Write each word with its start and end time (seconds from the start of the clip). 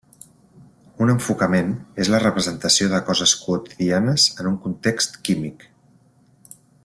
Un 1.05 1.11
enfocament 1.13 1.69
és 2.05 2.09
la 2.13 2.21
representació 2.23 2.89
de 2.95 3.03
coses 3.11 3.35
quotidianes 3.45 4.27
en 4.45 4.51
un 4.53 4.57
context 4.67 5.23
químic. 5.29 5.69